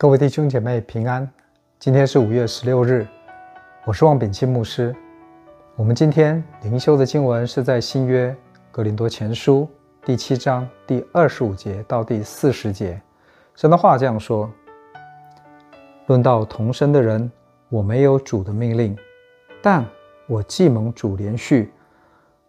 [0.00, 1.28] 各位弟兄姐妹平安，
[1.80, 3.04] 今天是五月十六日，
[3.84, 4.94] 我是王炳庆牧师。
[5.74, 8.32] 我们今天灵修的经文是在新约
[8.70, 9.68] 格林多前书
[10.04, 13.02] 第七章第二十五节到第四十节。
[13.56, 14.48] 神的话这样说：
[16.06, 17.28] 论到同生的人，
[17.68, 18.96] 我没有主的命令，
[19.60, 19.84] 但
[20.28, 21.72] 我既蒙主连续，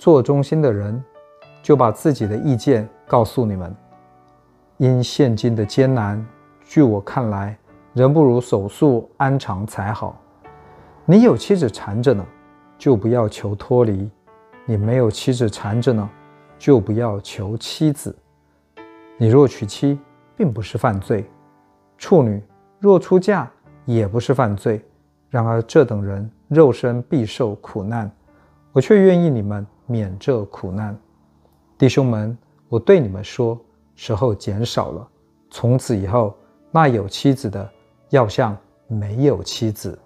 [0.00, 1.00] 做中心的人，
[1.62, 3.72] 就把自己的意见告诉你们。
[4.78, 6.26] 因现今的艰难。
[6.68, 7.56] 据我看来，
[7.94, 10.20] 人不如手术安常才好。
[11.04, 12.26] 你有妻子缠着呢，
[12.76, 14.10] 就不要求脱离；
[14.64, 16.10] 你没有妻子缠着呢，
[16.58, 18.14] 就不要求妻子。
[19.16, 19.96] 你若娶妻，
[20.36, 21.22] 并不是犯罪；
[21.96, 22.42] 处女
[22.80, 23.48] 若出嫁，
[23.84, 24.84] 也不是犯罪。
[25.30, 28.10] 然而这等人肉身必受苦难，
[28.72, 30.98] 我却愿意你们免这苦难。
[31.78, 32.36] 弟兄们，
[32.68, 33.56] 我对你们说，
[33.94, 35.08] 时候减少了，
[35.48, 36.36] 从此以后。
[36.76, 37.66] 那有妻子的，
[38.10, 38.54] 要像
[38.86, 39.98] 没有妻子；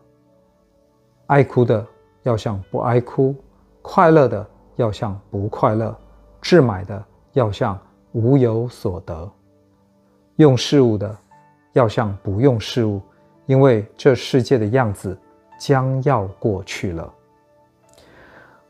[1.26, 1.84] 爱哭的，
[2.22, 3.34] 要像不爱哭；
[3.82, 5.92] 快乐的，要像不快乐；
[6.40, 7.76] 置买的，要像
[8.12, 9.28] 无有所得；
[10.36, 11.18] 用事物的，
[11.72, 13.02] 要像不用事物，
[13.46, 15.18] 因为这世界的样子
[15.58, 17.12] 将要过去了。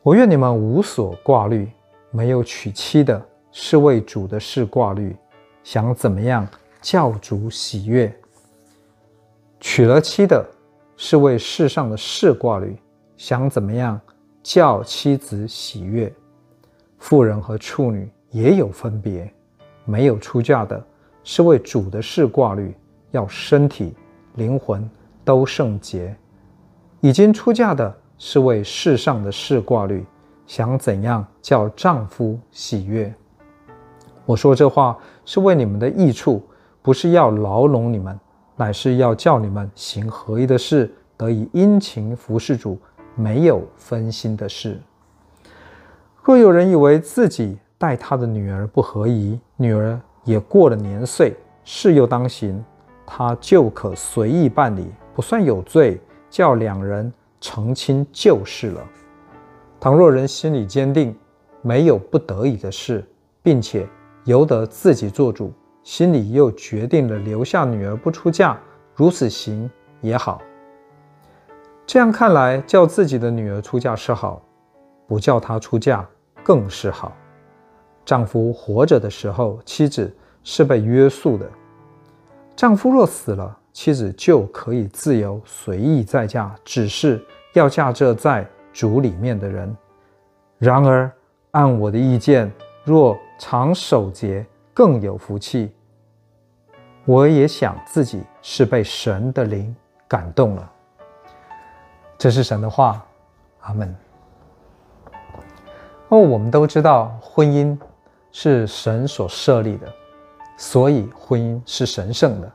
[0.03, 1.71] 我愿你们无所挂虑，
[2.11, 5.15] 没有娶妻的，是为主的事挂虑，
[5.63, 6.49] 想怎么样？
[6.81, 8.11] 教主喜悦，
[9.61, 10.43] 娶了妻的，
[10.97, 12.75] 是为世上的事挂虑，
[13.19, 14.01] 想怎么样
[14.43, 16.11] 叫妻子喜悦。
[16.99, 19.31] 妇人和处女也有分别，
[19.85, 20.83] 没有出嫁的，
[21.23, 22.75] 是为主的事挂虑，
[23.11, 23.95] 要身体、
[24.37, 24.89] 灵魂
[25.23, 26.15] 都圣洁；
[27.01, 30.05] 已经出嫁的，是为世上的事挂虑，
[30.47, 33.13] 想怎样叫丈夫喜悦。
[34.25, 34.97] 我说这话
[35.27, 36.43] 是为你们的益处。
[36.91, 38.19] 不是要牢笼你们，
[38.57, 42.77] 乃是要叫你们行合宜的事，得以殷勤服侍主，
[43.15, 44.77] 没有分心的事。
[46.25, 52.61] 若有人以为自己待他的女儿不合宜，女儿也过了年岁，事又当行，
[53.07, 58.83] 他就可随意办理，不算有罪，叫两人成亲就是了。
[59.79, 61.17] 倘若人心里坚定，
[61.63, 63.09] 没有不得已的事，
[63.45, 63.87] 并且
[64.25, 65.53] 由得自己做主。
[65.83, 68.57] 心里又决定了留下女儿不出嫁，
[68.95, 69.71] 如此行
[70.01, 70.41] 也好。
[71.87, 74.41] 这样看来，叫自己的女儿出嫁是好，
[75.09, 76.07] 不叫她出嫁
[76.45, 77.13] 更是好。
[78.05, 80.15] 丈夫活着的时候，妻子
[80.45, 81.47] 是被约束的；
[82.55, 87.25] 丈夫若死了，妻子就可以自由随意再嫁，只是
[87.55, 89.77] 要嫁这在主里面的人。
[90.59, 91.11] 然而，
[91.53, 92.51] 按我的意见，
[92.85, 95.75] 若常守节，更有福气。
[97.05, 99.75] 我也想自己是被神的灵
[100.07, 100.73] 感动了。
[102.19, 103.05] 这是神的话，
[103.61, 103.97] 阿门。
[106.09, 107.79] 哦，我们都知道婚姻
[108.31, 109.87] 是神所设立的，
[110.57, 112.53] 所以婚姻是神圣的，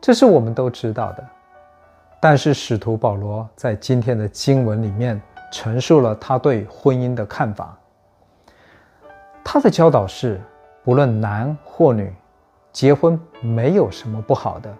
[0.00, 1.24] 这是我们都知道的。
[2.20, 5.20] 但是使徒保罗在今天的经文里面
[5.52, 7.78] 陈述了他对婚姻的看法。
[9.44, 10.40] 他的教导是，
[10.84, 12.12] 不论男或女。
[12.70, 14.72] 结婚没有什么不好的，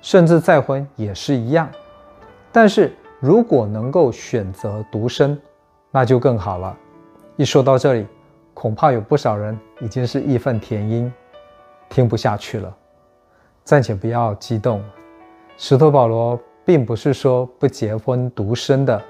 [0.00, 1.68] 甚至再婚也是一样。
[2.52, 5.40] 但是如果能够选择独身，
[5.90, 6.76] 那就更好了。
[7.36, 8.06] 一说到这里，
[8.54, 11.12] 恐怕有不少人已经是义愤填膺，
[11.88, 12.72] 听不下去了。
[13.64, 14.84] 暂且不要激动，
[15.56, 19.02] 石头保罗并不是说不结婚独身的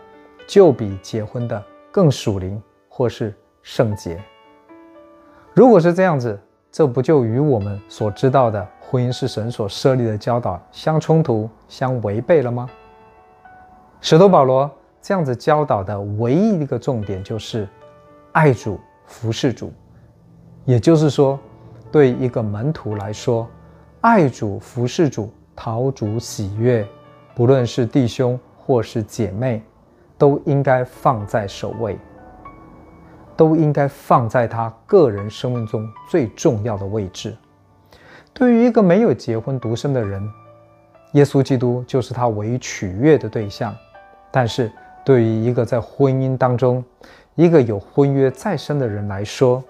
[0.47, 4.23] 就比结婚的更属灵或是圣洁。
[5.53, 6.38] 如果是这样子，
[6.71, 12.69] 这不就与我们所知道的婚姻是神所设立的教导相冲突、相违背了吗？
[14.00, 14.70] 使徒保罗
[15.02, 17.69] 这样子教导的唯一一个重点就是
[18.32, 19.73] 爱主、服侍主。
[20.64, 21.38] 也就是说，
[21.91, 23.49] 对一个门徒来说，
[24.02, 26.87] 爱主、服侍主、讨主喜悦，
[27.35, 29.62] 不论是弟兄或是姐妹，
[30.17, 31.99] 都应该放在首位。
[33.40, 37.34] 都应该放在他个人生命中最重要的位置。
[38.34, 40.22] 对于一个没有结婚独身的人，
[41.12, 43.72] 耶稣基督就是他唯一取悦的对象；
[44.31, 44.70] 但是，
[45.06, 46.84] 对于一个在婚姻当中、
[47.34, 49.64] 一个有婚约在身的人来说，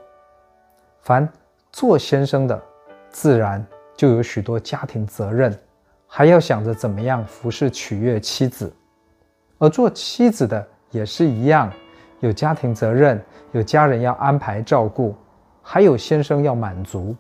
[1.02, 1.28] 凡
[1.70, 2.60] 做先生的，
[3.08, 3.64] 自然
[3.94, 5.56] 就有许多家庭责任，
[6.08, 8.66] 还要想着怎么样服侍取悦妻子；
[9.58, 11.72] 而做妻子的也是一样。
[12.20, 13.20] 有家庭责任，
[13.52, 15.14] 有家人要安排照顾，
[15.62, 17.14] 还有先生要满足。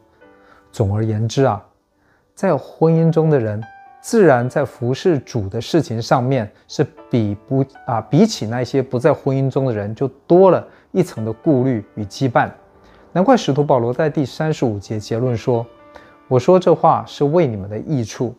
[0.70, 1.62] 总而言之啊，
[2.34, 3.62] 在婚姻中的人
[4.00, 12.48] 自然在服侍主的事情上面是比不啊比起那些不在婚姻中的人就多了一层的顾虑与羁绊。
[13.12, 15.66] 难怪使徒保罗在第三十五节结论说
[16.28, 18.34] ：“我说这话是为你们的益处，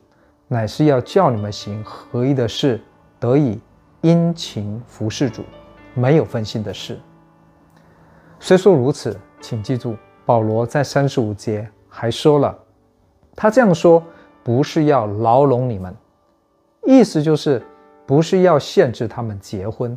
[0.48, 2.80] 乃是要叫你们行合一的事，
[3.20, 3.60] 得以
[4.00, 5.44] 殷勤服侍主，
[5.94, 7.00] 没有分心的事。”
[8.40, 9.96] 虽说如此，请记住，
[10.26, 12.58] 保罗在三十五节还说了，
[13.36, 14.04] 他这样说。
[14.44, 15.96] 不是要牢笼你们，
[16.84, 17.62] 意思就是
[18.08, 19.96] 不是要限制他们结婚。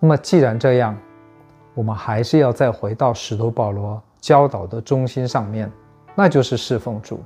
[0.00, 0.98] 那么既然这样，
[1.72, 5.70] 我们还是要再回到使徒保罗教导的中心上面，
[6.16, 7.20] 那就是侍奉主。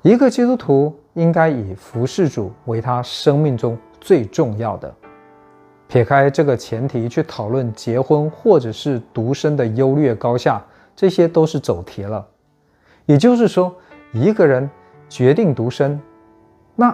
[0.00, 4.94] 一个基督徒应该以服侍主为他生命中最重要的。
[5.90, 10.64] 撇开这个前提去讨论结婚或者是独身的优劣高下，
[10.94, 12.26] 这些都是走题了。
[13.04, 13.74] 也就是说。
[14.12, 14.68] 一个人
[15.08, 16.00] 决定独身，
[16.74, 16.92] 那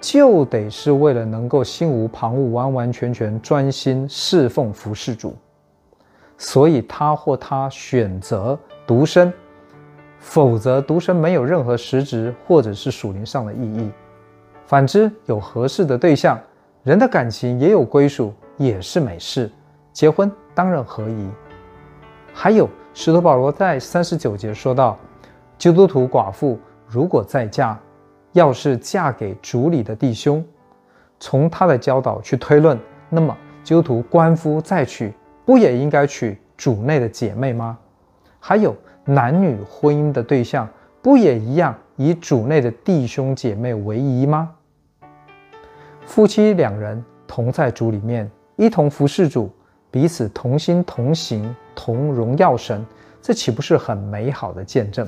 [0.00, 5.36] 就得是为了能够心无旁骛、完完全全专心侍奉服侍主，
[6.36, 9.32] 所以他或她选择独身，
[10.18, 13.88] 否则独身没有任何实质或者是属灵上的意义。
[14.66, 16.36] 反之，有合适的对象，
[16.84, 19.50] 人的感情也有归属，也是美事。
[19.92, 21.28] 结婚当然合宜。
[22.32, 24.96] 还有，使徒保罗在三十九节说到。
[25.58, 27.76] 基督徒寡妇如果再嫁，
[28.32, 30.44] 要是嫁给主里的弟兄，
[31.18, 32.78] 从他的教导去推论，
[33.08, 35.12] 那么基督徒官夫再娶，
[35.44, 37.76] 不也应该娶主内的姐妹吗？
[38.38, 38.72] 还有
[39.04, 40.68] 男女婚姻的对象，
[41.02, 44.50] 不也一样以主内的弟兄姐妹为宜吗？
[46.08, 49.50] 夫妻两人同在主里面，一同服侍主，
[49.90, 52.82] 彼此同心同行，同荣耀神，
[53.20, 55.06] 这岂不是很美好的见证？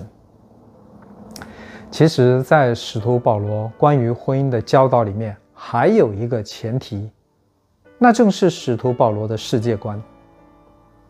[1.91, 7.11] 其实，在使徒保罗关于婚姻的教导里面，还有一个前提，
[7.97, 10.01] 那正是使徒保罗的世界观。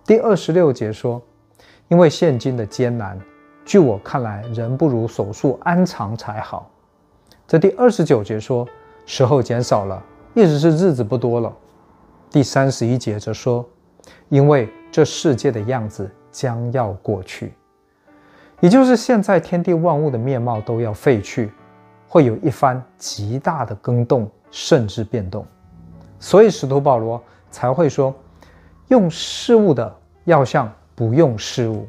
[0.07, 1.21] 第二十六节说
[1.91, 3.21] ：“因为现今的艰难，
[3.65, 6.71] 据我看来，人不如手术安藏才好。”
[7.45, 8.65] 这第二十九节说
[9.07, 10.03] ：“时候减少了，
[10.35, 11.53] 意思是日子不多了。”
[12.31, 13.69] 第三十一节则说
[14.29, 17.53] ：“因为这世界的样子将要过去。”
[18.61, 21.51] 也就是现在天地万物的面貌都要废去，
[22.07, 25.45] 会有一番极大的更动，甚至变动。
[26.19, 27.21] 所以使徒保罗
[27.51, 28.15] 才会说，
[28.89, 31.87] 用事物的要像不用事物。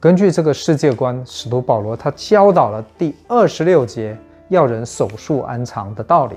[0.00, 4.16] 根据这个世界观，使徒保罗他教导了第二十六节
[4.48, 6.36] 要人守束安藏的道理。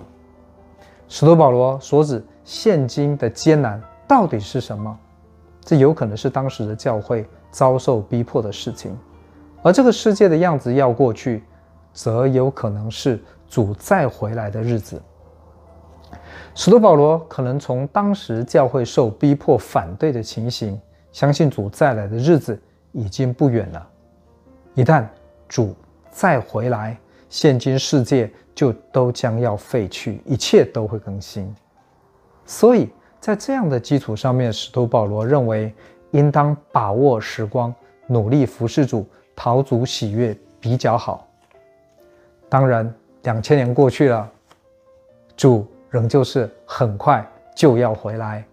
[1.07, 4.97] 使徒保罗所指现今的艰难到底是什么？
[5.59, 8.97] 这有可能是当时的教会遭受逼迫的事情。
[9.61, 11.43] 而这个世界的样子要过去，
[11.93, 15.01] 则有可能是主再回来的日子。
[16.55, 20.79] 使徒保罗可能从当时教会受逼迫、反对的情形，
[21.11, 22.59] 相信主再来的日子
[22.91, 23.87] 已经不远了。
[24.73, 25.05] 一旦
[25.47, 25.75] 主
[26.09, 26.97] 再回来，
[27.31, 31.51] 现今世界就都将要废去，一切都会更新。
[32.45, 32.89] 所以
[33.19, 35.73] 在这样的基础上面，使徒保罗认为
[36.11, 37.73] 应当把握时光，
[38.05, 39.03] 努力服侍主。
[39.33, 41.25] 讨主喜悦比较好。
[42.47, 44.29] 当然，两千年过去了，
[45.35, 48.45] 主仍旧是很快就要回来。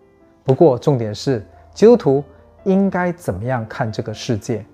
[0.45, 2.25] 不过，重点是基督徒
[2.64, 4.64] 应该怎么样看这个世界？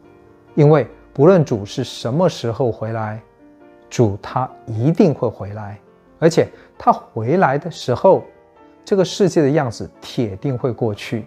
[0.54, 3.20] 因为不论主是什么时候回来，
[3.94, 5.78] 主他一定会回来，
[6.18, 8.24] 而且他回来的时候，
[8.84, 11.26] 这个世界的样子铁定会过去。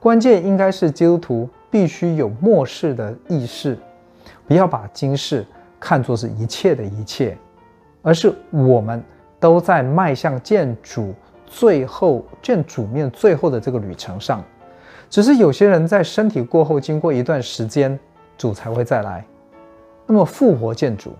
[0.00, 1.48] 关键应该是基督徒。
[1.70, 3.78] 必须有末世的意识，
[4.46, 5.46] 不要把今世
[5.78, 7.36] 看作是一切的一切，
[8.00, 9.04] 而是我们
[9.38, 11.14] 都在迈向见主
[11.46, 14.42] 最后见主面最后的这个旅程上。
[15.10, 18.00] 只是有些人在身体过后，经过一段时间，
[18.38, 19.22] 主才会再来，
[20.06, 21.10] 那么复活见主；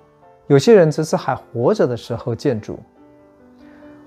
[0.49, 2.79] 有些人则是还活着的时候见主。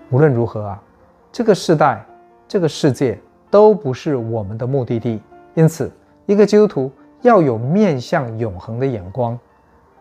[0.09, 0.83] 无论如何啊，
[1.31, 2.05] 这个世代、
[2.47, 3.17] 这个世界
[3.49, 5.21] 都不是我们的目的地，
[5.55, 5.89] 因此。
[6.27, 6.89] 一个基督徒
[7.23, 9.37] 要有面向永恒的眼光，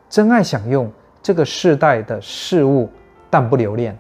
[0.08, 0.88] 珍爱享用
[1.22, 2.88] 这个世代的事物，
[3.28, 3.98] 但不留恋，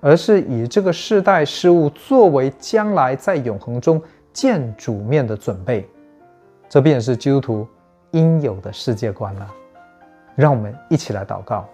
[0.00, 4.00] 而是以这个世代事物作为将来在永恒中
[4.32, 5.86] 见主面的准备。
[6.68, 7.66] 这便是基督徒
[8.12, 9.54] 应有的世界观了。
[10.34, 11.68] 让我们一起来祷告：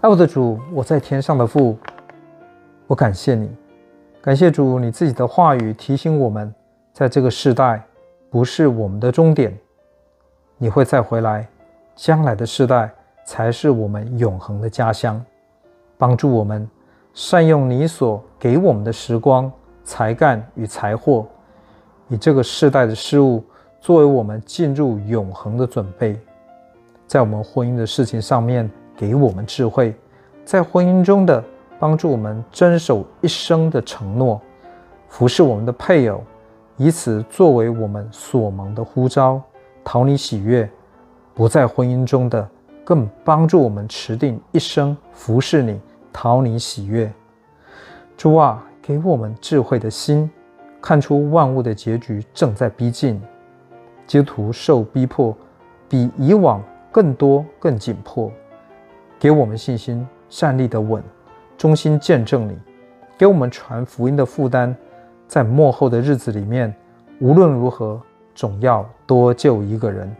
[0.00, 1.76] 爱我的主，我在天上的父，
[2.86, 3.50] 我感谢你，
[4.20, 6.54] 感谢主你自己的话语提醒我们，
[6.92, 7.82] 在这个世代。
[8.28, 9.56] 不是我们的终点，
[10.58, 11.46] 你会再回来。
[11.94, 12.90] 将来的世代
[13.24, 15.24] 才是我们永恒的家乡。
[15.96, 16.68] 帮助我们
[17.14, 19.50] 善用你所给我们的时光、
[19.84, 21.26] 才干与财货，
[22.08, 23.42] 以这个世代的事物
[23.80, 26.20] 作为我们进入永恒的准备。
[27.06, 29.92] 在我们婚姻的事情上面，给我们智慧；
[30.44, 31.42] 在婚姻中的
[31.78, 34.40] 帮助我们遵守一生的承诺，
[35.08, 36.22] 服侍我们的配偶，
[36.76, 39.40] 以此作为我们所蒙的呼召，
[39.84, 40.66] 讨你喜悦；
[41.32, 42.48] 不在婚姻中的，
[42.84, 45.80] 更帮助我们持定一生服侍你，
[46.12, 47.12] 讨你喜悦。
[48.16, 50.28] 主啊，给我们智慧的心，
[50.80, 53.22] 看出万物的结局正在逼近，
[54.06, 55.36] 基督徒受逼迫
[55.88, 56.62] 比以往
[56.96, 58.32] 更多、更紧迫。
[59.18, 61.04] 给我们信心，站立的稳，
[61.58, 62.54] 忠心见证你；
[63.18, 64.74] 给我们传福音的负担，
[65.28, 66.74] 在末后的日子里面，
[67.20, 68.00] 无论如何，
[68.34, 70.10] 总要多救一个人。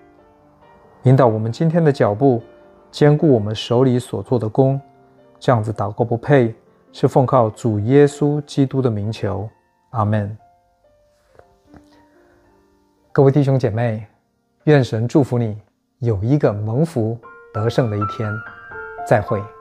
[1.04, 2.42] 引导我们今天的脚步，
[2.90, 4.78] 兼顾我们手里所做的工。
[5.40, 6.54] 这样子祷告不配，
[6.92, 9.49] 是奉靠主耶稣基督的名求，
[9.92, 10.37] 阿门。
[13.12, 14.06] 各位弟兄姐妹，
[14.64, 15.56] 愿神祝福你，
[16.00, 17.18] 有一个蒙福
[17.52, 18.32] 得胜的一天。
[19.06, 19.55] 再会。